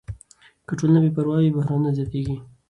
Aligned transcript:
که 0.67 0.73
ټولنه 0.79 0.99
بې 1.03 1.11
پروا 1.15 1.35
وي، 1.41 1.55
بحرانونه 1.55 1.91
زیاتېږي. 1.97 2.37